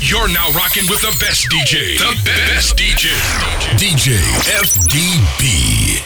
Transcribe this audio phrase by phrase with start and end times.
[0.00, 1.98] You're now rocking with the best DJ.
[1.98, 3.10] The best DJ.
[3.78, 6.04] DJ FDB.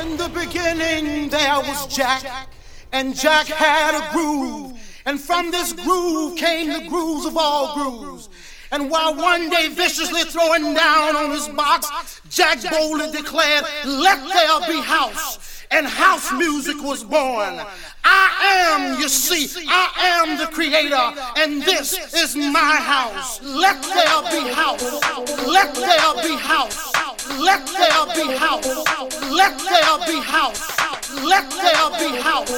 [0.00, 2.48] In the beginning, there was Jack,
[2.90, 4.72] and Jack had a groove.
[5.06, 8.28] And from this groove came the grooves of all grooves.
[8.72, 14.66] And while one day viciously throwing down on his box, Jack boldly declared, Let there
[14.66, 15.51] be house.
[15.74, 17.60] And house music was born.
[18.04, 23.40] I am, you see, I am the creator, and this is my house.
[23.42, 24.82] Let there be house.
[25.46, 26.92] Let there be house.
[27.40, 28.66] Let there be house.
[29.30, 30.60] Let there be house.
[31.24, 32.50] Let there be house.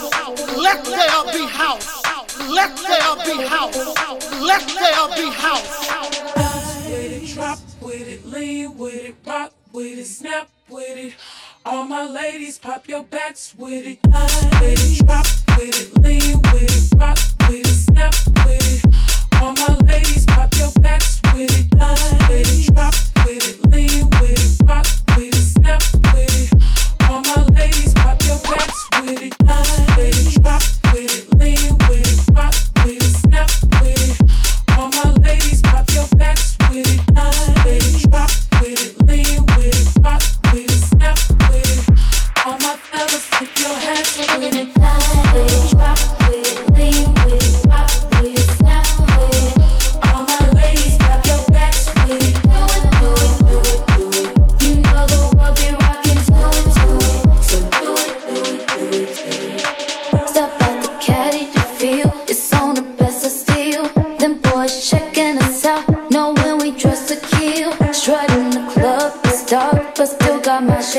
[0.56, 2.02] Let there be house.
[2.48, 3.76] Let there be house.
[4.40, 5.70] Let there be house.
[7.34, 11.14] Drop with it, lean with it, rock with it, snap with it.
[11.66, 13.98] All my ladies, pop your backs with it.
[14.06, 17.16] Line with it, drop with it, lean with it, rock
[17.48, 18.14] with it, snap
[18.44, 19.40] with it.
[19.40, 21.72] All my ladies, pop your backs with it.
[22.28, 27.08] With it, drop with it, lean with it, rock with it, snap with it.
[27.08, 29.34] All my ladies, pop your backs with it.
[29.42, 31.73] Line with it, drop with it, lean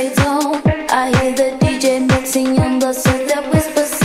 [0.08, 4.05] I hear the DJ mixing on the set that whispers.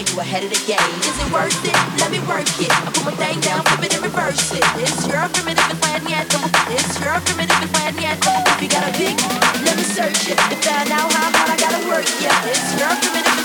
[0.00, 0.80] Sure you ahead of the game.
[1.04, 1.76] Is it worth it?
[2.00, 2.72] Let me work it.
[2.72, 4.64] I put my thing down, flip it and reverse it.
[4.80, 6.24] It's your primitive and flat yet.
[6.72, 8.16] It's your primitive and flat yet.
[8.16, 9.20] If you got a big,
[9.60, 12.08] let me search it to find out how hard I gotta work.
[12.16, 13.39] Yeah, it's your primitive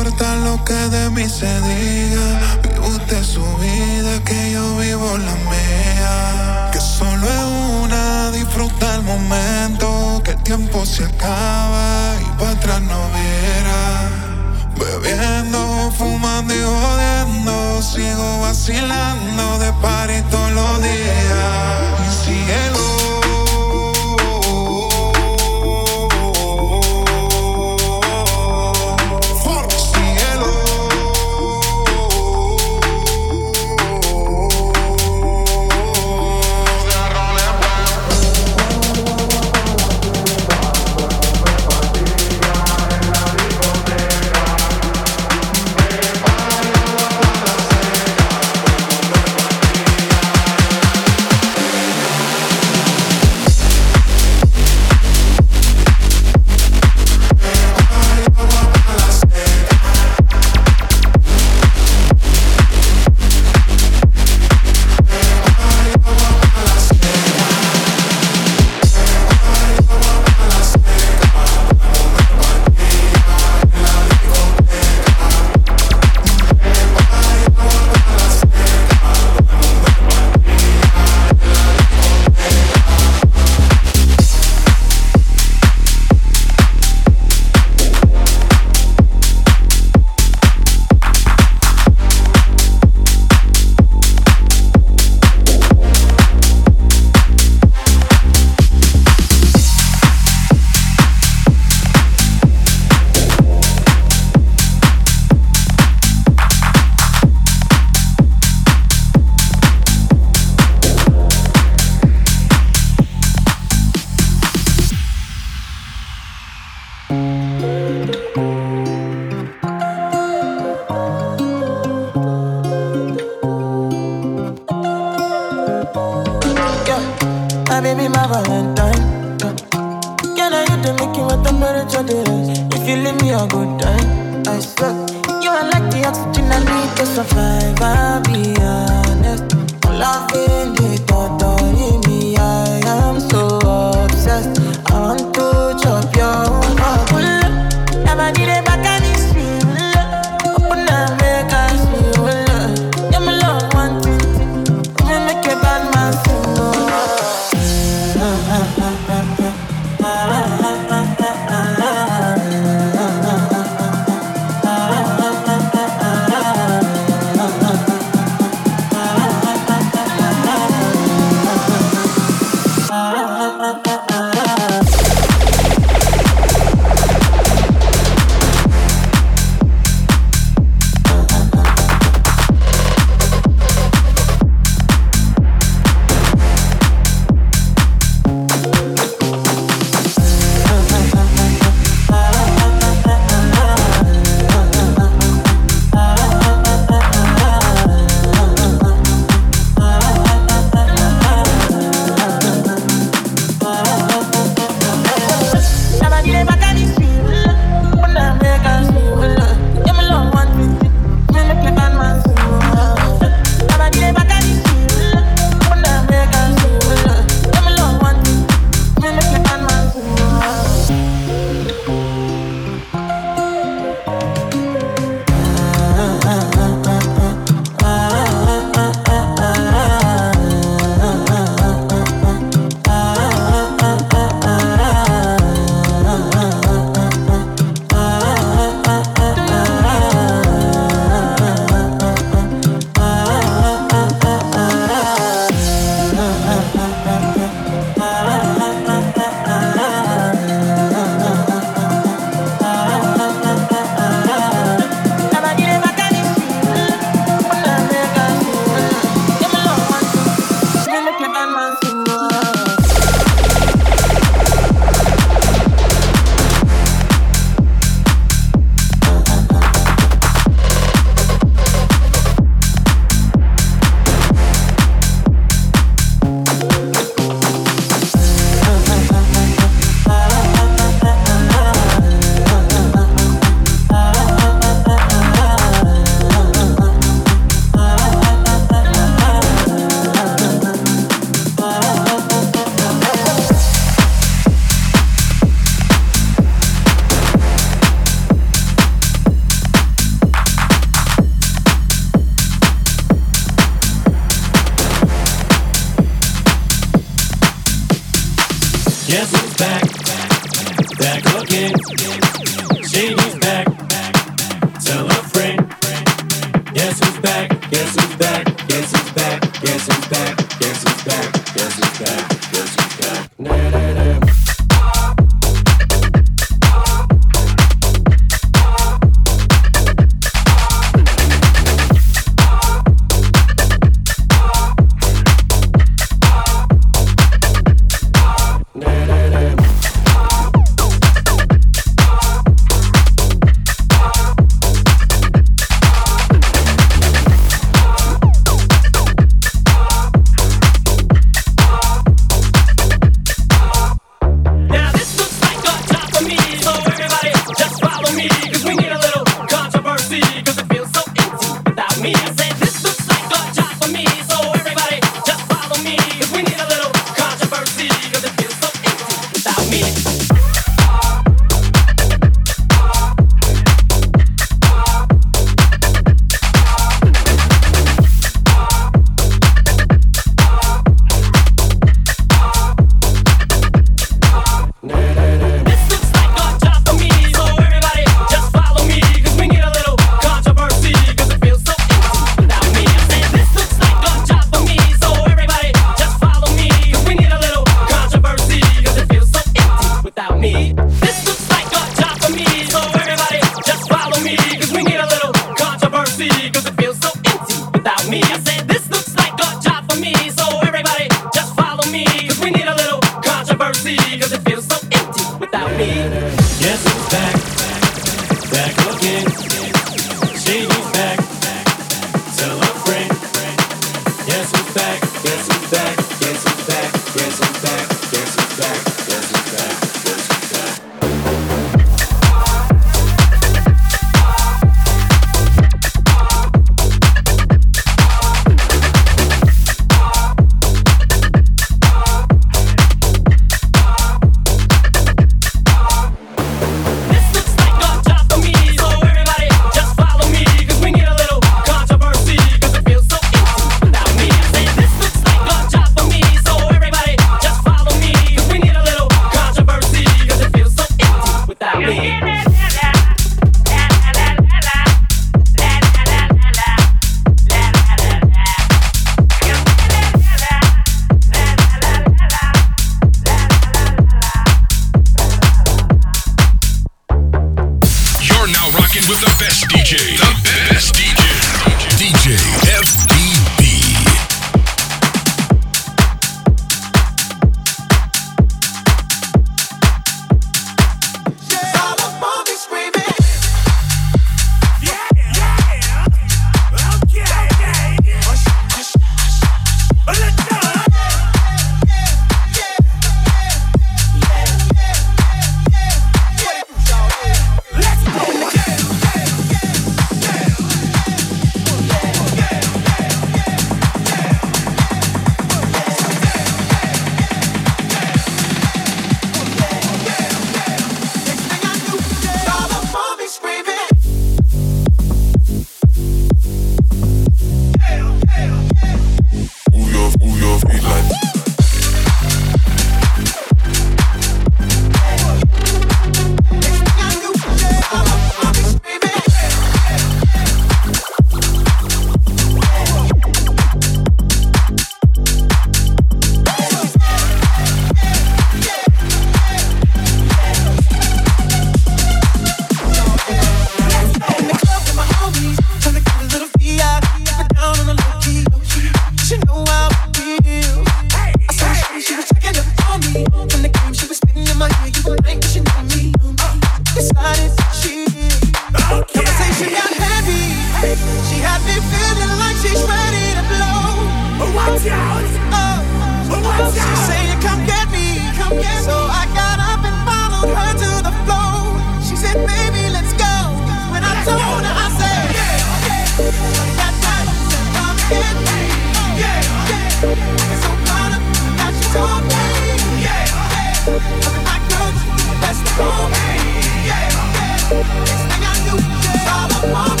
[598.07, 600.00] your hands in the sky.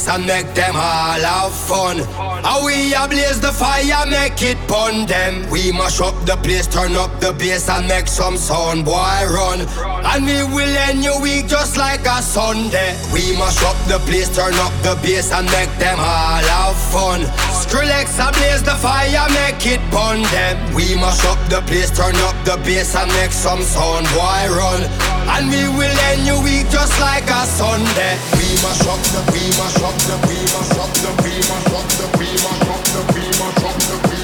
[0.00, 1.98] Bass and make them all have fun.
[2.44, 5.48] How we a blaze the fire, make it pun them.
[5.50, 9.60] We mash up the place, turn up the bass and make some sound, boy run.
[10.04, 12.96] And we will end your week just like a Sunday.
[13.12, 17.20] We mash up the place, turn up the bass and make them all have fun.
[17.60, 20.56] Skrillex a blaze the fire, make it pun them.
[20.74, 24.79] We mash up the place, turn up the bass and make some sound, boy run.
[25.40, 28.18] And we will end your week just like a Sunday.
[28.36, 31.88] We mash up the, we mash up the, we mash up the, we mash up
[31.96, 34.19] the, we mash up the, we mash up the, we mash up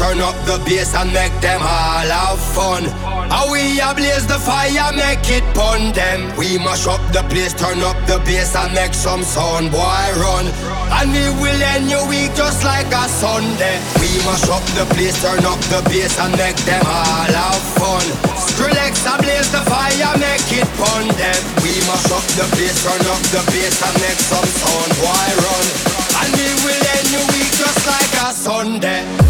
[0.00, 2.88] turn up the bass and make them all have fun.
[3.28, 6.32] How we a blaze the fire, make it pun them.
[6.40, 10.48] We mash up the place, turn up the bass and make some sound, boy run.
[10.96, 13.76] And we will end your week just like a Sunday.
[14.00, 18.06] We mash up the place, turn up the bass and make them all have fun.
[18.40, 21.40] Skrillex a blaze the fire, make it pun them.
[21.60, 25.66] We mash up the place, turn up the bass and make some sound, boy run.
[26.24, 29.29] And we will end your week just like a Sunday.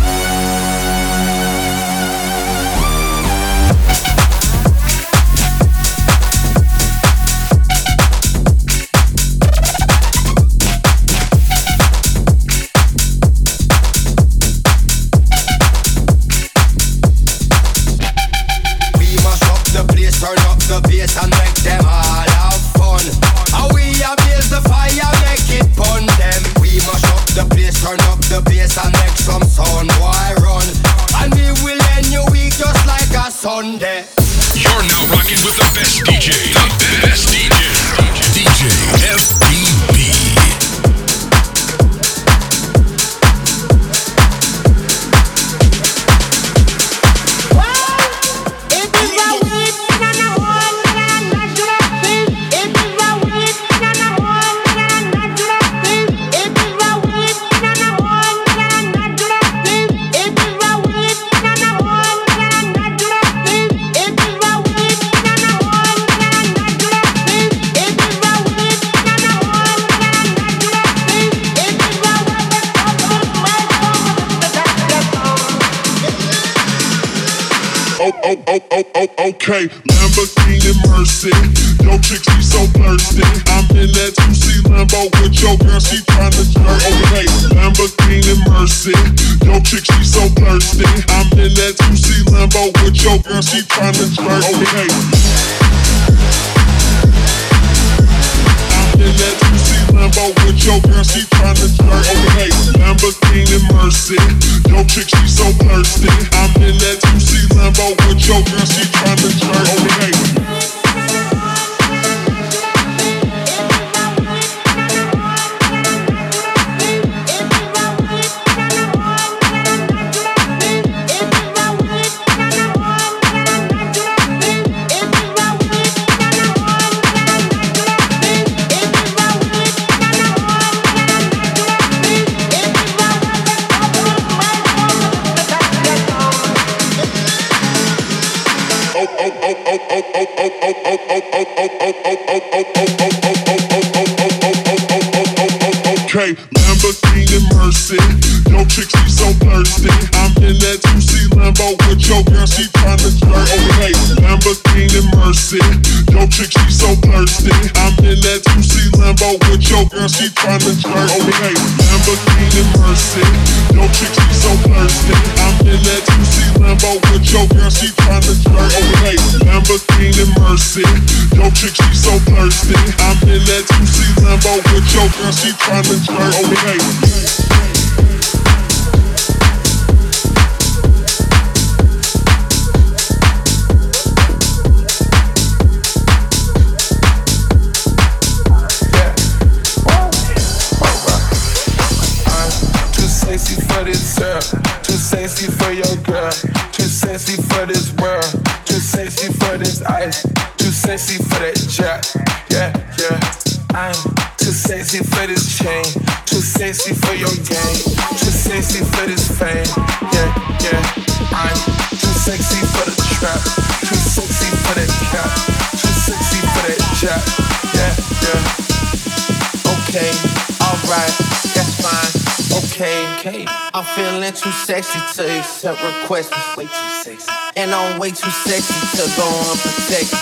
[222.82, 226.56] I'm feeling too sexy to accept requests.
[226.56, 227.30] Way too sexy.
[227.56, 230.16] And I'm way too sexy to go unprotected.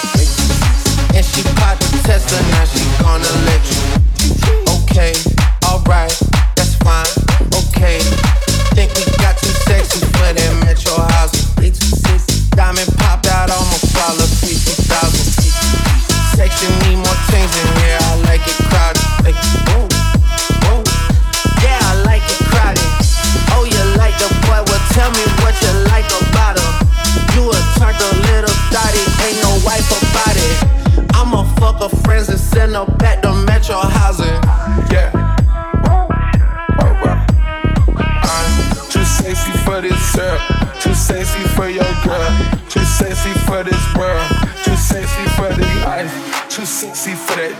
[1.14, 4.90] And she popped the Tesla, now she gonna let you.
[4.90, 5.14] Okay,
[5.68, 6.27] alright.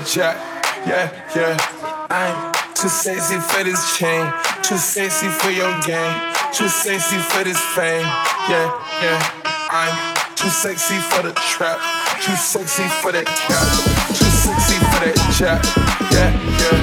[0.09, 0.41] jack.
[0.89, 1.57] Yeah, yeah.
[2.09, 4.25] I'm too sexy for this chain.
[4.65, 6.17] Too sexy for your game.
[6.49, 8.09] Too sexy for this fame.
[8.49, 8.73] Yeah,
[9.05, 9.21] yeah.
[9.69, 9.93] I'm
[10.33, 11.77] too sexy for the trap.
[12.25, 13.69] Too sexy for that cat.
[14.17, 15.61] Too sexy for that jack.
[16.09, 16.81] Yeah, yeah.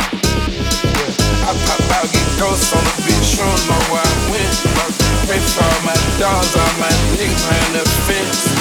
[1.50, 3.34] I pop out, get ghosts on the bitch.
[3.34, 4.54] You don't know where I went.
[5.26, 8.54] Pray for all my dogs, all my niggas behind the fence.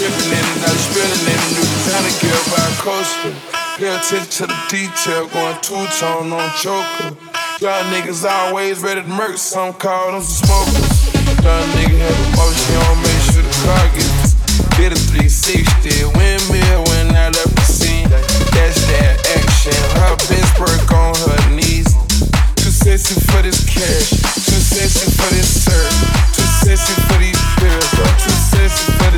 [0.00, 3.65] Ripping in and out, spilling in the new kind of girl by coaster.
[3.76, 7.12] Pay attention to the detail, going two tone on choker.
[7.60, 11.12] Y'all niggas always ready to murk, some call them smokers.
[11.44, 14.32] Y'all nigga have emotion, on make sure the car gets
[14.80, 18.08] Did a 360, windmill when I left the scene.
[18.08, 21.92] That's that action, her best work on her knees.
[22.56, 24.08] Too sexy for this cash,
[24.40, 25.92] too sexy for this surf,
[26.32, 27.92] too sexy for these pills,
[28.24, 29.10] too sexy for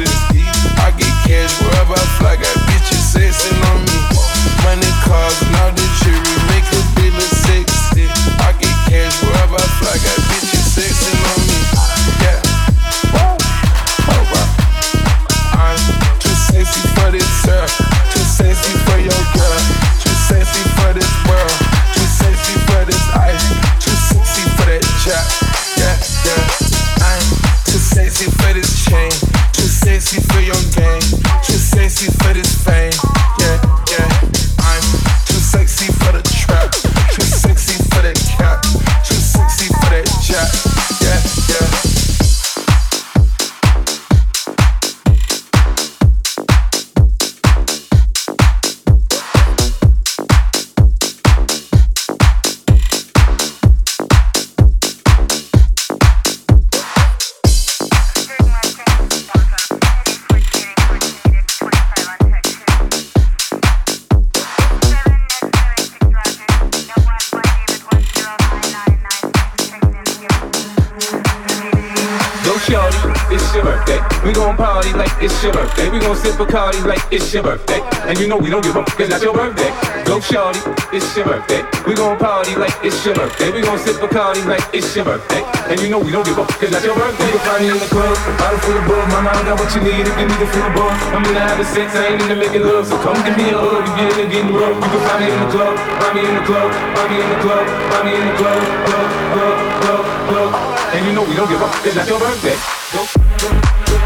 [77.19, 77.83] it's your birthday.
[78.07, 79.75] And you know we don't give up, cause that's your birthday.
[80.07, 80.63] Go shorty,
[80.95, 81.67] it's your birthday.
[81.83, 83.51] We gon' party like it's your birthday.
[83.51, 85.43] We gon' sip Bacardi like it's your birthday.
[85.67, 87.27] And you know we don't give up, cause that's your birthday.
[87.27, 89.05] You can find me in the club, bottle full of bug.
[89.11, 90.95] Mama, I got what you need if you need to feel the buzz.
[91.11, 92.87] I'm into having sex, I ain't into making love.
[92.87, 94.79] So come give me a hug, you get in getting rough.
[94.79, 97.29] You can find me in the club, find me in the club, find me in
[97.35, 100.51] the club, find me in the club, club, club, club, club.
[100.95, 102.57] And you know we don't give up, cause that's your birthday.
[102.95, 103.03] Go,
[103.43, 103.49] go,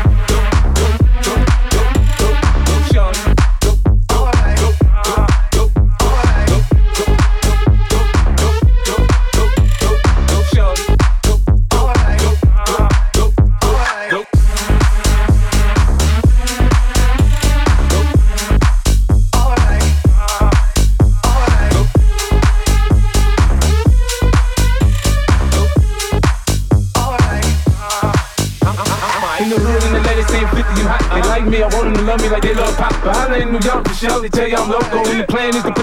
[0.00, 0.11] go,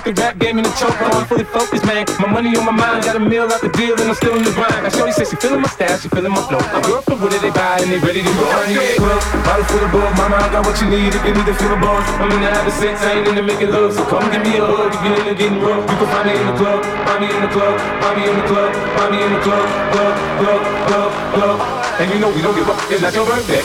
[0.10, 0.98] the rap game in the choke.
[0.98, 2.06] but I'm fully focused, man.
[2.18, 4.42] My money on my mind, got a meal out the deal, and I'm still in
[4.42, 4.82] the grind.
[4.82, 6.62] Now Shorty says she feeling my style, she feeling my flow.
[6.74, 8.46] I'm girl from Wooded, they buy and they ready to go.
[8.66, 10.10] In the club, bottle full of bug.
[10.18, 12.02] Mama, I got what you need if you need to feel the buzz.
[12.18, 13.94] I'm in the having sex, I ain't into making love.
[13.94, 15.86] So come give me a hug if you're into getting rough.
[15.86, 18.36] You can find me in the club, find me in the club, find me in
[18.40, 21.58] the club, find me in the club, club, club, club, club.
[22.02, 23.62] And you know we don't give up, it's not your birthday.